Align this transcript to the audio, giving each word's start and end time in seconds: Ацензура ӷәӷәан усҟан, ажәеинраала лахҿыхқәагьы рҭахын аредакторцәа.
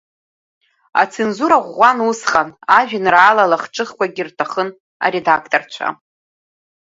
Ацензура 1.01 1.57
ӷәӷәан 1.65 1.99
усҟан, 2.09 2.49
ажәеинраала 2.77 3.49
лахҿыхқәагьы 3.51 4.23
рҭахын 4.27 4.69
аредакторцәа. 5.05 5.87